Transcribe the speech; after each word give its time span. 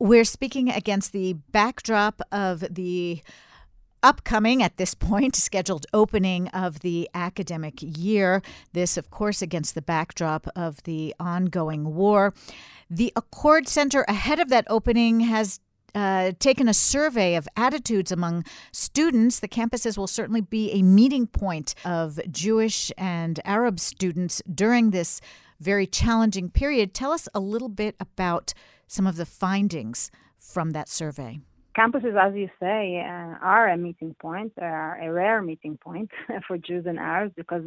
We're 0.00 0.24
speaking 0.24 0.70
against 0.70 1.12
the 1.12 1.32
backdrop 1.32 2.22
of 2.30 2.60
the 2.70 3.20
upcoming 4.00 4.62
at 4.62 4.76
this 4.76 4.94
point 4.94 5.34
scheduled 5.36 5.86
opening 5.92 6.46
of 6.48 6.80
the 6.80 7.10
academic 7.14 7.78
year. 7.80 8.40
This, 8.72 8.96
of 8.96 9.10
course, 9.10 9.42
against 9.42 9.74
the 9.74 9.82
backdrop 9.82 10.46
of 10.54 10.82
the 10.84 11.14
ongoing 11.18 11.96
war. 11.96 12.32
The 12.88 13.12
aChord 13.16 13.66
Center, 13.66 14.04
ahead 14.06 14.38
of 14.38 14.50
that 14.50 14.66
opening, 14.70 15.20
has 15.20 15.58
uh, 15.96 16.30
taken 16.38 16.68
a 16.68 16.74
survey 16.74 17.34
of 17.34 17.48
attitudes 17.56 18.12
among 18.12 18.44
students. 18.70 19.40
The 19.40 19.48
campuses 19.48 19.98
will 19.98 20.06
certainly 20.06 20.42
be 20.42 20.70
a 20.70 20.82
meeting 20.82 21.26
point 21.26 21.74
of 21.84 22.20
Jewish 22.30 22.92
and 22.96 23.40
Arab 23.44 23.80
students 23.80 24.42
during 24.52 24.90
this 24.90 25.20
very 25.58 25.88
challenging 25.88 26.50
period. 26.50 26.94
Tell 26.94 27.10
us 27.10 27.28
a 27.34 27.40
little 27.40 27.68
bit 27.68 27.96
about 27.98 28.54
some 28.88 29.06
of 29.06 29.16
the 29.16 29.26
findings 29.26 30.10
from 30.38 30.72
that 30.72 30.88
survey 30.88 31.40
campuses, 31.78 32.16
as 32.20 32.34
you 32.34 32.48
say, 32.58 33.00
uh, 33.00 33.34
are 33.40 33.68
a 33.68 33.76
meeting 33.76 34.14
point, 34.20 34.52
are 34.60 34.98
a 35.00 35.12
rare 35.12 35.40
meeting 35.40 35.78
point 35.78 36.10
for 36.46 36.58
Jews 36.58 36.84
and 36.86 36.98
Arabs 36.98 37.32
because 37.36 37.62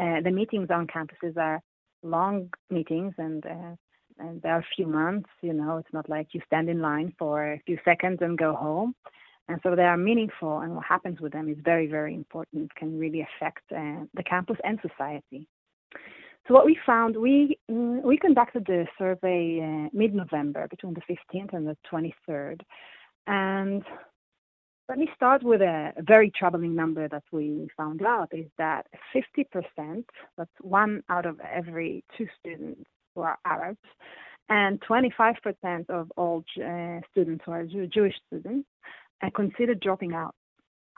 uh, 0.00 0.20
the 0.22 0.30
meetings 0.30 0.70
on 0.70 0.86
campuses 0.86 1.36
are 1.36 1.60
long 2.02 2.50
meetings 2.70 3.14
and, 3.18 3.44
uh, 3.46 3.74
and 4.18 4.42
there 4.42 4.52
are 4.52 4.60
a 4.60 4.74
few 4.76 4.86
months. 4.86 5.28
You 5.40 5.52
know, 5.52 5.76
it's 5.78 5.92
not 5.92 6.08
like 6.08 6.28
you 6.32 6.40
stand 6.46 6.68
in 6.68 6.80
line 6.80 7.14
for 7.18 7.52
a 7.52 7.62
few 7.64 7.78
seconds 7.84 8.18
and 8.20 8.36
go 8.36 8.54
home. 8.54 8.94
And 9.46 9.60
so 9.62 9.76
they 9.76 9.82
are 9.82 9.98
meaningful, 9.98 10.60
and 10.60 10.74
what 10.74 10.86
happens 10.86 11.20
with 11.20 11.32
them 11.32 11.50
is 11.50 11.58
very, 11.62 11.86
very 11.86 12.14
important, 12.14 12.74
can 12.76 12.98
really 12.98 13.20
affect 13.20 13.60
uh, 13.70 14.06
the 14.14 14.22
campus 14.22 14.56
and 14.64 14.78
society. 14.80 15.46
So 16.46 16.52
what 16.52 16.66
we 16.66 16.78
found, 16.84 17.16
we 17.16 17.58
mm, 17.70 18.02
we 18.02 18.18
conducted 18.18 18.66
the 18.66 18.86
survey 18.98 19.60
uh, 19.60 19.88
mid-November, 19.92 20.68
between 20.68 20.94
the 20.94 21.00
15th 21.00 21.54
and 21.54 21.66
the 21.66 21.76
23rd, 21.90 22.60
and 23.26 23.82
let 24.88 24.98
me 24.98 25.08
start 25.16 25.42
with 25.42 25.62
a, 25.62 25.92
very 26.00 26.30
troubling 26.30 26.74
number 26.74 27.08
that 27.08 27.22
we 27.32 27.68
found 27.76 28.02
out 28.02 28.28
is 28.32 28.46
that 28.58 28.86
50%, 29.14 30.04
that's 30.36 30.50
one 30.60 31.02
out 31.08 31.24
of 31.24 31.40
every 31.40 32.04
two 32.18 32.26
students 32.38 32.82
who 33.14 33.22
are 33.22 33.38
Arabs, 33.46 33.78
and 34.50 34.78
25% 34.82 35.88
of 35.88 36.12
all 36.16 36.44
uh, 36.62 37.00
students 37.10 37.42
who 37.46 37.52
are 37.52 37.64
Jew- 37.64 37.86
Jewish 37.86 38.14
students 38.26 38.68
are 39.22 39.30
considered 39.30 39.80
dropping 39.80 40.12
out 40.12 40.34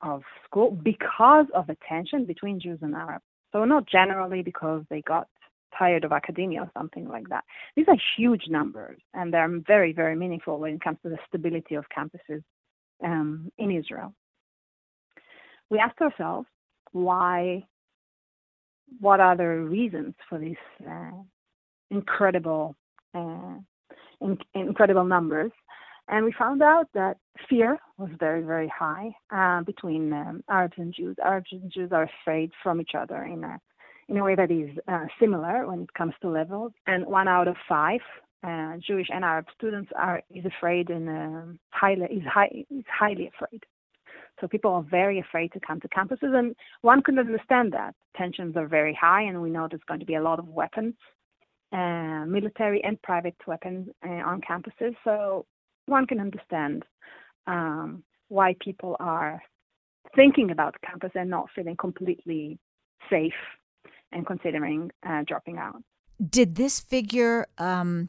of 0.03 0.23
school 0.45 0.73
because 0.73 1.47
of 1.55 1.69
the 1.69 1.77
tension 1.89 2.25
between 2.25 2.59
Jews 2.59 2.81
and 2.83 2.95
Arabs. 2.95 3.25
So 3.53 3.65
not 3.65 3.87
generally 3.87 4.43
because 4.43 4.83
they 4.91 5.03
got 5.03 5.29
tired 5.79 6.05
of 6.05 6.13
academia 6.13 6.61
or 6.63 6.71
something 6.77 7.09
like 7.09 7.29
that. 7.29 7.45
These 7.77 7.87
are 7.89 7.97
huge 8.17 8.45
numbers, 8.49 9.01
and 9.15 9.33
they're 9.33 9.61
very, 9.67 9.93
very 9.93 10.17
meaningful 10.17 10.59
when 10.59 10.75
it 10.75 10.81
comes 10.81 10.99
to 11.03 11.09
the 11.09 11.19
stability 11.29 11.75
of 11.75 11.85
campuses 11.97 12.43
um, 13.05 13.51
in 13.59 13.71
Israel. 13.71 14.15
We 15.71 15.79
asked 15.79 16.01
ourselves 16.01 16.47
why, 16.93 17.67
what 19.01 19.21
are 19.21 19.37
the 19.37 19.47
reasons 19.47 20.15
for 20.29 20.39
these 20.39 20.57
uh, 20.89 21.11
incredible, 21.91 22.77
uh, 23.15 23.57
in, 24.21 24.39
incredible 24.55 25.05
numbers? 25.05 25.53
And 26.09 26.25
we 26.25 26.33
found 26.33 26.63
out 26.63 26.87
that 26.95 27.17
fear 27.49 27.79
was 27.99 28.11
very, 28.19 28.43
very 28.43 28.69
high 28.69 29.11
uh, 29.35 29.63
between 29.63 30.13
um, 30.13 30.45
Arabs 30.49 30.75
and 30.77 30.95
Jews. 30.95 31.17
Arabs 31.23 31.49
and 31.51 31.71
Jews 31.71 31.91
are 31.93 32.09
afraid 32.23 32.53
from 32.63 32.81
each 32.81 32.95
other 32.97 33.25
in 33.25 33.43
a 33.43 33.61
in 34.09 34.17
a 34.19 34.25
way 34.25 34.35
that 34.35 34.51
is 34.51 34.71
uh, 34.89 35.07
similar 35.21 35.67
when 35.67 35.83
it 35.83 35.95
comes 35.95 36.15
to 36.23 36.29
levels. 36.29 36.73
And 36.87 37.07
one 37.07 37.29
out 37.29 37.49
of 37.49 37.57
five 37.69 38.01
uh, 38.47 38.77
Jewish 38.87 39.09
and 39.13 39.25
Arab 39.25 39.47
students 39.57 39.91
are 39.97 40.23
is 40.31 40.45
afraid 40.45 40.91
and 40.91 41.09
um, 41.09 41.59
highly 41.71 42.07
is 42.07 42.23
high 42.25 42.51
is 42.71 42.85
highly 42.89 43.29
afraid. 43.35 43.65
So 44.41 44.47
people 44.47 44.71
are 44.73 44.83
very 44.83 45.19
afraid 45.19 45.53
to 45.53 45.61
come 45.61 45.81
to 45.81 45.89
campuses, 45.89 46.35
and 46.39 46.55
one 46.83 47.03
can 47.03 47.19
understand 47.19 47.73
that 47.73 47.95
tensions 48.17 48.55
are 48.57 48.67
very 48.67 48.93
high, 48.93 49.23
and 49.23 49.41
we 49.41 49.49
know 49.49 49.67
there's 49.69 49.81
going 49.89 50.01
to 50.01 50.07
be 50.07 50.17
a 50.17 50.23
lot 50.23 50.39
of 50.39 50.47
weapons, 50.47 50.95
uh, 51.73 52.25
military 52.27 52.85
and 52.85 53.01
private 53.01 53.37
weapons 53.47 53.89
uh, 54.07 54.11
on 54.11 54.43
campuses. 54.43 54.95
So 55.05 55.47
one 55.87 56.07
can 56.07 56.21
understand 56.21 56.85
um, 57.47 58.05
why 58.29 58.57
people 58.61 58.97
are 59.01 59.43
thinking 60.15 60.51
about 60.51 60.75
campus 60.83 61.13
and 61.15 61.31
not 61.31 61.49
feeling 61.55 61.77
completely 61.77 62.59
safe 63.09 63.33
and 64.17 64.27
considering 64.27 64.91
uh, 65.07 65.23
dropping 65.27 65.59
out. 65.59 65.83
Did 66.29 66.55
this 66.57 66.81
figure 66.81 67.47
um, 67.59 68.09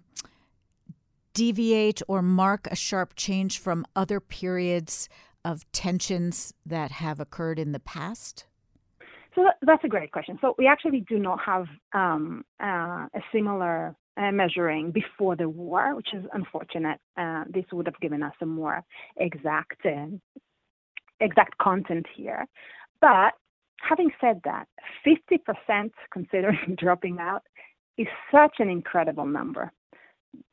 deviate 1.33 2.01
or 2.07 2.21
mark 2.21 2.67
a 2.71 2.75
sharp 2.75 3.13
change 3.15 3.59
from 3.59 3.85
other 3.95 4.19
periods 4.19 5.09
of 5.43 5.69
tensions 5.71 6.53
that 6.65 6.91
have 6.91 7.19
occurred 7.19 7.59
in 7.59 7.73
the 7.73 7.79
past? 7.79 8.45
So 9.35 9.45
that's 9.61 9.83
a 9.83 9.87
great 9.87 10.11
question. 10.11 10.39
So 10.41 10.55
we 10.57 10.65
actually 10.65 11.01
do 11.01 11.19
not 11.19 11.39
have 11.45 11.67
um, 11.93 12.43
uh, 12.63 13.05
a 13.13 13.21
similar 13.31 13.95
uh, 14.15 14.31
measuring 14.31 14.91
before 14.91 15.35
the 15.35 15.47
war, 15.47 15.95
which 15.95 16.11
is 16.13 16.25
unfortunate. 16.33 16.99
Uh, 17.17 17.43
this 17.47 17.65
would 17.71 17.85
have 17.85 17.99
given 17.99 18.23
us 18.23 18.33
a 18.41 18.45
more 18.45 18.83
exact 19.17 19.85
uh, 19.85 20.07
exact 21.19 21.57
content 21.59 22.05
here. 22.15 22.45
But 22.99 23.33
having 23.81 24.11
said 24.19 24.41
that, 24.43 24.67
50% 25.05 25.91
considering 26.11 26.75
dropping 26.79 27.19
out 27.19 27.43
is 27.97 28.07
such 28.31 28.55
an 28.59 28.69
incredible 28.69 29.25
number. 29.25 29.71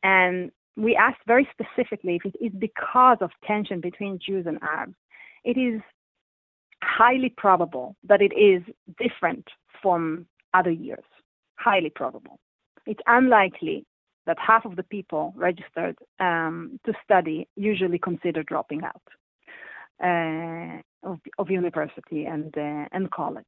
And 0.03 0.51
we 0.77 0.97
asked 0.97 1.21
very 1.27 1.49
specifically 1.53 2.17
if 2.17 2.25
it 2.25 2.37
is 2.45 2.53
because 2.59 3.19
of 3.21 3.31
tension 3.47 3.81
between 3.81 4.19
Jews 4.25 4.47
and 4.47 4.59
Arabs. 4.63 4.95
It 5.45 5.57
is 5.57 5.81
highly 6.83 7.33
probable 7.37 7.97
that 8.09 8.21
it 8.23 8.33
is 8.35 8.63
different 8.99 9.47
from 9.81 10.27
other 10.53 10.71
years. 10.71 11.05
Highly 11.57 11.91
probable. 11.91 12.39
It's 12.87 13.01
unlikely 13.07 13.87
that 14.27 14.39
half 14.39 14.65
of 14.65 14.77
the 14.77 14.83
people 14.83 15.35
registered 15.37 15.97
um, 16.19 16.81
to 16.87 16.93
study 17.05 17.47
usually 17.57 17.99
consider 17.99 18.43
dropping 18.43 18.83
out. 18.83 19.03
Uh, 20.03 20.81
of, 21.05 21.19
of 21.39 21.51
university 21.51 22.25
and 22.25 22.53
uh, 22.57 22.87
and 22.93 23.11
college. 23.11 23.45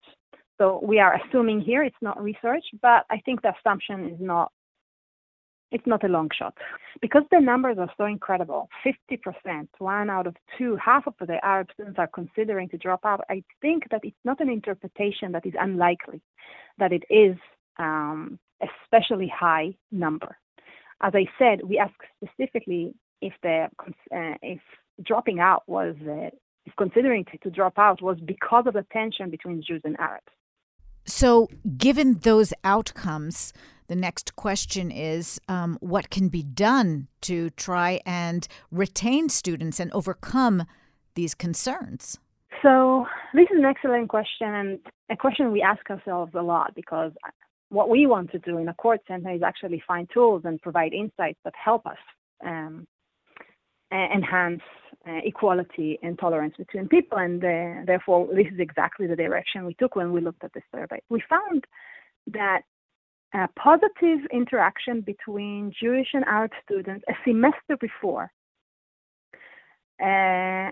So 0.59 0.81
we 0.83 0.99
are 1.00 1.21
assuming 1.21 1.61
here 1.61 1.83
it's 1.83 1.97
not 2.00 2.22
research, 2.22 2.65
but 2.81 3.05
I 3.11 3.19
think 3.25 3.43
the 3.43 3.53
assumption 3.59 4.09
is 4.09 4.21
not 4.21 4.53
it's 5.72 5.87
not 5.87 6.05
a 6.05 6.09
long 6.09 6.28
shot 6.37 6.55
because 7.00 7.22
the 7.31 7.41
numbers 7.41 7.77
are 7.78 7.91
so 7.97 8.05
incredible 8.05 8.69
50% 8.87 9.69
one 9.78 10.11
out 10.11 10.27
of 10.27 10.37
two 10.56 10.77
half 10.77 11.06
of 11.06 11.15
the 11.21 11.45
arab 11.45 11.69
students 11.75 11.99
are 11.99 12.06
considering 12.06 12.69
to 12.69 12.78
drop 12.78 13.00
out 13.05 13.21
i 13.28 13.43
think 13.61 13.84
that 13.91 14.00
it's 14.05 14.16
not 14.25 14.41
an 14.41 14.49
interpretation 14.49 15.33
that 15.33 15.45
is 15.45 15.55
unlikely 15.59 16.21
that 16.78 16.93
it 16.93 17.03
is 17.11 17.37
um, 17.78 18.39
especially 18.62 19.28
high 19.28 19.75
number 19.91 20.39
as 21.03 21.12
i 21.15 21.27
said 21.39 21.62
we 21.65 21.78
asked 21.78 21.95
specifically 22.25 22.95
if 23.21 23.33
the 23.43 23.66
uh, 24.15 24.34
if 24.43 24.61
dropping 25.03 25.41
out 25.41 25.62
was 25.66 25.95
uh, 26.09 26.31
is 26.66 26.72
considering 26.77 27.25
to, 27.27 27.38
to 27.38 27.50
drop 27.50 27.78
out 27.78 28.03
was 28.03 28.19
because 28.21 28.66
of 28.66 28.75
the 28.75 28.84
tension 28.93 29.31
between 29.31 29.62
Jews 29.66 29.82
and 29.84 29.99
Arabs. 29.99 30.27
So, 31.04 31.49
given 31.78 32.15
those 32.15 32.53
outcomes, 32.65 33.53
the 33.87 33.94
next 33.94 34.34
question 34.34 34.91
is 34.91 35.41
um, 35.49 35.78
what 35.81 36.10
can 36.10 36.28
be 36.28 36.43
done 36.43 37.06
to 37.22 37.50
try 37.50 38.00
and 38.04 38.47
retain 38.72 39.28
students 39.28 39.78
and 39.78 39.93
overcome 39.93 40.65
these 41.15 41.34
concerns? 41.34 42.19
So, 42.62 43.06
this 43.34 43.47
is 43.53 43.59
an 43.59 43.65
excellent 43.65 44.09
question 44.09 44.53
and 44.53 44.78
a 45.09 45.16
question 45.16 45.53
we 45.53 45.62
ask 45.62 45.88
ourselves 45.88 46.33
a 46.34 46.43
lot 46.43 46.75
because 46.75 47.12
what 47.69 47.88
we 47.88 48.06
want 48.06 48.33
to 48.33 48.38
do 48.41 48.59
in 48.59 48.66
aChord 48.66 48.98
Center 49.06 49.33
is 49.33 49.43
actually 49.43 49.83
find 49.87 50.09
tools 50.12 50.43
and 50.44 50.60
provide 50.60 50.93
insights 50.93 51.38
that 51.44 51.54
help 51.62 51.87
us 51.87 51.98
um, 52.44 52.87
enhance 53.93 54.62
uh, 55.07 55.21
equality 55.25 55.99
and 56.03 56.19
tolerance 56.19 56.55
between 56.57 56.89
people. 56.89 57.19
And 57.19 57.43
uh, 57.43 57.85
therefore, 57.87 58.29
this 58.35 58.47
is 58.53 58.59
exactly 58.59 59.07
the 59.07 59.17
direction 59.17 59.65
we 59.65 59.75
took 59.75 59.97
when 59.97 60.13
we 60.13 60.21
looked 60.21 60.45
at 60.45 60.53
the 60.53 60.63
survey. 60.75 61.01
We 61.09 61.23
found 61.29 61.65
that 62.33 62.63
a 63.35 63.49
positive 63.57 64.21
interaction 64.33 65.01
between 65.01 65.73
Jewish 65.79 66.09
and 66.15 66.25
Arab 66.25 66.53
students 66.65 67.05
a 67.09 67.15
semester 67.25 67.77
before, 67.81 68.31
uh, 70.01 70.05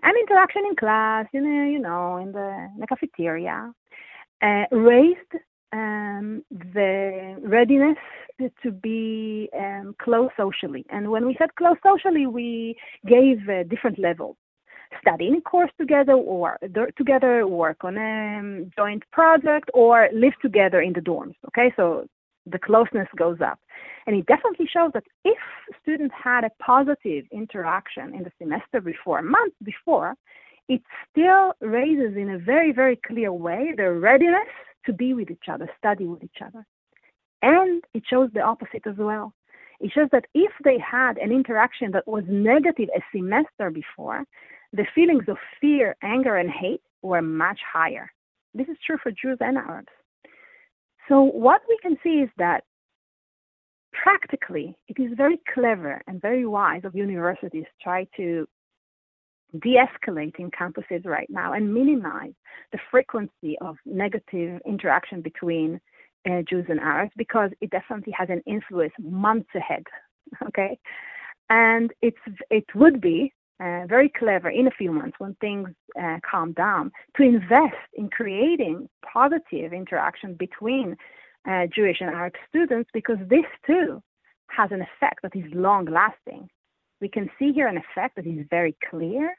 an 0.02 0.12
interaction 0.20 0.62
in 0.68 0.76
class, 0.76 1.26
you 1.32 1.40
know, 1.40 1.64
you 1.64 1.78
know 1.78 2.16
in, 2.18 2.32
the, 2.32 2.68
in 2.74 2.80
the 2.80 2.86
cafeteria, 2.86 3.72
uh, 4.42 4.64
raised 4.70 5.32
um, 5.74 6.44
the 6.50 7.36
readiness 7.42 7.98
to 8.62 8.70
be 8.70 9.48
um, 9.58 9.94
close 10.02 10.30
socially. 10.36 10.84
And 10.90 11.10
when 11.10 11.26
we 11.26 11.36
said 11.38 11.54
close 11.56 11.76
socially, 11.82 12.26
we 12.26 12.76
gave 13.06 13.38
uh, 13.48 13.64
different 13.64 13.98
levels. 13.98 14.36
Studying 15.00 15.36
a 15.36 15.40
course 15.40 15.72
together, 15.78 16.12
or 16.12 16.58
together, 16.96 17.48
work 17.48 17.78
on 17.82 17.96
a 17.96 18.38
um, 18.38 18.70
joint 18.76 19.02
project, 19.10 19.68
or 19.74 20.08
live 20.14 20.34
together 20.40 20.80
in 20.80 20.92
the 20.92 21.00
dorms. 21.00 21.34
Okay, 21.48 21.72
so 21.76 22.06
the 22.46 22.58
closeness 22.58 23.08
goes 23.16 23.38
up. 23.40 23.58
And 24.06 24.14
it 24.14 24.26
definitely 24.26 24.68
shows 24.72 24.92
that 24.94 25.04
if 25.24 25.38
students 25.82 26.14
had 26.22 26.44
a 26.44 26.50
positive 26.62 27.24
interaction 27.32 28.14
in 28.14 28.22
the 28.22 28.30
semester 28.38 28.80
before, 28.80 29.20
months 29.22 29.56
before, 29.64 30.14
it 30.68 30.82
still 31.10 31.54
raises 31.60 32.16
in 32.16 32.30
a 32.30 32.38
very, 32.38 32.70
very 32.72 32.98
clear 33.06 33.32
way 33.32 33.72
their 33.76 33.94
readiness 33.94 34.48
to 34.86 34.92
be 34.92 35.14
with 35.14 35.30
each 35.30 35.48
other, 35.50 35.68
study 35.78 36.06
with 36.06 36.22
each 36.22 36.42
other. 36.44 36.66
And 37.42 37.82
it 37.92 38.04
shows 38.08 38.30
the 38.32 38.40
opposite 38.40 38.86
as 38.86 38.96
well. 38.96 39.34
It 39.80 39.92
shows 39.92 40.08
that 40.12 40.26
if 40.34 40.52
they 40.62 40.78
had 40.78 41.18
an 41.18 41.32
interaction 41.32 41.90
that 41.92 42.06
was 42.06 42.24
negative 42.28 42.88
a 42.96 43.00
semester 43.12 43.70
before, 43.70 44.24
the 44.72 44.86
feelings 44.94 45.24
of 45.28 45.36
fear, 45.60 45.96
anger, 46.02 46.36
and 46.36 46.50
hate 46.50 46.80
were 47.02 47.22
much 47.22 47.58
higher. 47.70 48.10
This 48.54 48.68
is 48.68 48.76
true 48.86 48.98
for 49.02 49.10
Jews 49.10 49.38
and 49.40 49.58
Arabs. 49.58 49.88
So, 51.08 51.22
what 51.22 51.60
we 51.68 51.78
can 51.82 51.96
see 52.02 52.20
is 52.20 52.30
that 52.38 52.64
practically, 53.92 54.76
it 54.88 55.00
is 55.00 55.12
very 55.16 55.40
clever 55.52 56.02
and 56.06 56.20
very 56.20 56.46
wise 56.46 56.82
of 56.84 56.94
universities 56.94 57.66
try 57.82 58.06
to 58.16 58.46
de-escalate 59.60 60.38
in 60.38 60.50
campuses 60.50 61.04
right 61.04 61.28
now 61.30 61.52
and 61.52 61.72
minimize 61.72 62.32
the 62.72 62.78
frequency 62.90 63.56
of 63.60 63.76
negative 63.86 64.60
interaction 64.66 65.20
between 65.20 65.80
uh, 66.28 66.42
Jews 66.48 66.66
and 66.68 66.80
Arabs 66.80 67.12
because 67.16 67.50
it 67.60 67.70
definitely 67.70 68.14
has 68.16 68.28
an 68.30 68.42
influence 68.46 68.92
months 68.98 69.50
ahead. 69.54 69.84
Okay, 70.48 70.78
and 71.50 71.92
it's 72.00 72.16
it 72.50 72.64
would 72.74 73.00
be 73.00 73.32
uh, 73.60 73.82
very 73.86 74.08
clever 74.08 74.48
in 74.48 74.66
a 74.66 74.70
few 74.70 74.90
months 74.90 75.16
when 75.18 75.34
things 75.40 75.68
uh, 76.00 76.18
calm 76.28 76.52
down 76.52 76.90
to 77.16 77.22
invest 77.22 77.76
in 77.94 78.08
creating 78.08 78.88
positive 79.12 79.72
interaction 79.72 80.34
between 80.34 80.96
uh, 81.48 81.66
Jewish 81.74 82.00
and 82.00 82.10
Arab 82.10 82.32
students 82.48 82.90
because 82.92 83.18
this 83.28 83.44
too 83.66 84.02
has 84.48 84.70
an 84.72 84.80
effect 84.82 85.20
that 85.22 85.36
is 85.36 85.44
long 85.52 85.84
lasting. 85.84 86.48
We 87.00 87.08
can 87.08 87.28
see 87.38 87.52
here 87.52 87.68
an 87.68 87.76
effect 87.76 88.16
that 88.16 88.26
is 88.26 88.46
very 88.50 88.76
clear 88.90 89.36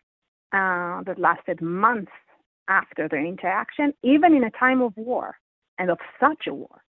uh, 0.52 1.04
that 1.04 1.18
lasted 1.18 1.62
months 1.62 2.12
after 2.68 3.08
their 3.08 3.24
interaction, 3.24 3.94
even 4.04 4.34
in 4.36 4.44
a 4.44 4.52
time 4.52 4.82
of 4.82 4.96
war 4.96 5.36
and 5.78 5.90
of 5.90 6.00
such 6.20 6.48
a 6.48 6.54
war. 6.54 6.82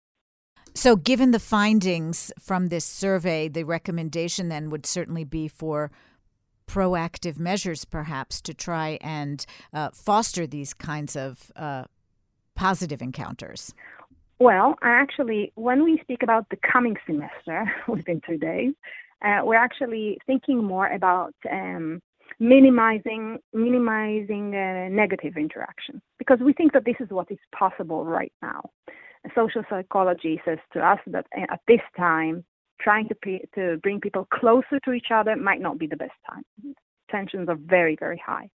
So, 0.74 0.94
given 0.94 1.30
the 1.30 1.38
findings 1.38 2.32
from 2.38 2.68
this 2.68 2.84
survey, 2.84 3.48
the 3.48 3.64
recommendation 3.64 4.48
then 4.48 4.68
would 4.70 4.84
certainly 4.84 5.24
be 5.24 5.48
for 5.48 5.90
proactive 6.66 7.38
measures, 7.38 7.84
perhaps, 7.84 8.40
to 8.42 8.52
try 8.52 8.98
and 9.00 9.44
uh, 9.72 9.90
foster 9.94 10.46
these 10.46 10.74
kinds 10.74 11.16
of 11.16 11.50
uh, 11.56 11.84
positive 12.54 13.00
encounters? 13.00 13.72
Well, 14.38 14.74
actually, 14.82 15.52
when 15.54 15.82
we 15.82 15.98
speak 16.02 16.22
about 16.22 16.48
the 16.50 16.56
coming 16.56 16.96
semester 17.06 17.72
within 17.88 18.20
two 18.26 18.36
days, 18.36 18.74
uh, 19.24 19.40
we're 19.44 19.54
actually 19.54 20.18
thinking 20.26 20.62
more 20.62 20.88
about 20.88 21.34
um, 21.50 22.02
minimizing 22.38 23.38
minimizing 23.54 24.54
uh, 24.54 24.88
negative 24.90 25.36
interaction 25.36 26.02
because 26.18 26.38
we 26.40 26.52
think 26.52 26.72
that 26.72 26.84
this 26.84 26.96
is 27.00 27.08
what 27.10 27.30
is 27.30 27.38
possible 27.58 28.04
right 28.04 28.32
now. 28.42 28.62
Social 29.34 29.64
psychology 29.68 30.40
says 30.44 30.58
to 30.72 30.80
us 30.80 31.00
that 31.08 31.26
uh, 31.36 31.46
at 31.50 31.60
this 31.66 31.80
time 31.96 32.44
trying 32.80 33.08
to, 33.08 33.38
to 33.54 33.78
bring 33.78 34.00
people 34.00 34.26
closer 34.32 34.78
to 34.84 34.92
each 34.92 35.08
other 35.12 35.34
might 35.36 35.60
not 35.60 35.78
be 35.78 35.86
the 35.86 35.96
best 35.96 36.12
time. 36.30 36.44
Tensions 37.10 37.48
are 37.48 37.56
very, 37.56 37.96
very 37.98 38.20
high. 38.24 38.48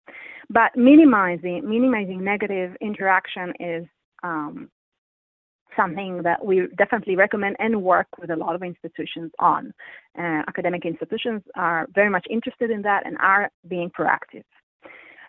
But 0.49 0.75
minimizing, 0.75 1.67
minimizing 1.67 2.23
negative 2.23 2.75
interaction 2.81 3.53
is 3.59 3.85
um, 4.23 4.69
something 5.75 6.23
that 6.23 6.43
we 6.43 6.67
definitely 6.77 7.15
recommend 7.15 7.55
and 7.59 7.81
work 7.81 8.07
with 8.19 8.29
a 8.29 8.35
lot 8.35 8.55
of 8.55 8.63
institutions 8.63 9.31
on. 9.39 9.73
Uh, 10.17 10.41
academic 10.47 10.85
institutions 10.85 11.41
are 11.55 11.87
very 11.93 12.09
much 12.09 12.25
interested 12.29 12.69
in 12.71 12.81
that 12.81 13.05
and 13.05 13.17
are 13.19 13.49
being 13.67 13.89
proactive 13.89 14.43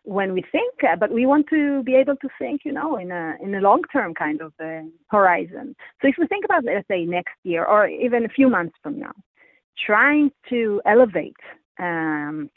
when 0.05 0.33
we 0.33 0.43
think, 0.51 0.75
uh, 0.83 0.97
but 0.97 1.13
we 1.13 1.27
want 1.27 1.47
to 1.49 1.83
be 1.85 1.95
able 1.95 2.17
to 2.17 2.29
think, 2.39 2.63
you 2.65 2.73
know, 2.73 2.97
in 2.97 3.11
a 3.11 3.35
in 3.41 3.55
a 3.55 3.61
long 3.61 3.83
term 3.93 4.15
kind 4.15 4.41
of 4.41 4.53
uh, 4.61 4.83
horizon. 5.09 5.77
So 6.01 6.09
if 6.09 6.17
we 6.19 6.27
think 6.27 6.45
about, 6.45 6.65
let's 6.65 6.89
say, 6.89 7.05
next 7.05 7.35
year 7.45 7.65
or 7.65 7.87
even 7.87 8.25
a 8.25 8.29
few 8.29 8.49
months 8.49 8.75
from 8.83 8.99
now, 8.99 9.13
trying 9.87 10.33
to 10.49 10.83
elevate 10.87 11.37
um, 11.79 12.51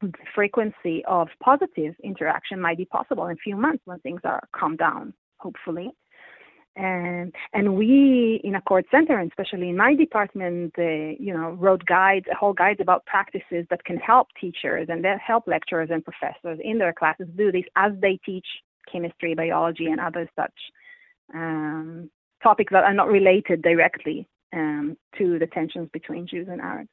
the 0.00 0.12
frequency 0.34 1.04
of 1.06 1.28
positive 1.42 1.94
interaction 2.02 2.60
might 2.60 2.78
be 2.78 2.84
possible 2.84 3.26
in 3.26 3.32
a 3.32 3.44
few 3.44 3.56
months 3.56 3.82
when 3.84 3.98
things 4.00 4.20
are 4.24 4.42
calmed 4.54 4.78
down, 4.78 5.12
hopefully. 5.38 5.90
And 6.76 7.34
and 7.52 7.74
we 7.74 8.40
in 8.44 8.54
aChord 8.54 8.84
Center, 8.90 9.18
and 9.18 9.30
especially 9.30 9.70
in 9.70 9.76
my 9.76 9.94
department, 9.94 10.72
uh, 10.78 10.82
you 11.18 11.34
know, 11.34 11.50
wrote 11.50 11.84
guides, 11.84 12.26
a 12.30 12.36
whole 12.36 12.52
guides 12.52 12.80
about 12.80 13.04
practices 13.06 13.66
that 13.70 13.84
can 13.84 13.96
help 13.96 14.28
teachers 14.40 14.86
and 14.88 15.04
that 15.04 15.18
help 15.20 15.46
lecturers 15.46 15.90
and 15.90 16.04
professors 16.04 16.58
in 16.62 16.78
their 16.78 16.92
classes 16.92 17.26
do 17.36 17.50
this 17.50 17.64
as 17.76 17.92
they 18.00 18.18
teach 18.24 18.46
chemistry, 18.90 19.34
biology, 19.34 19.86
and 19.86 20.00
other 20.00 20.30
such 20.36 20.54
um, 21.34 22.10
topics 22.42 22.72
that 22.72 22.84
are 22.84 22.94
not 22.94 23.08
related 23.08 23.62
directly 23.62 24.26
um, 24.52 24.96
to 25.18 25.38
the 25.38 25.46
tensions 25.46 25.88
between 25.92 26.26
Jews 26.26 26.48
and 26.50 26.60
Arabs. 26.60 26.88